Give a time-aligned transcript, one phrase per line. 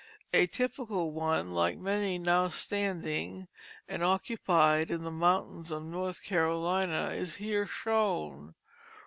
[0.33, 3.47] A typical one like many now standing
[3.87, 8.55] and occupied in the mountains of North Carolina is here shown.